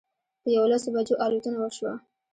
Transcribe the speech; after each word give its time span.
په 0.41 0.47
یوولسو 0.55 0.89
بجو 0.95 1.15
الوتنه 1.25 1.57
وشوه. 1.59 1.93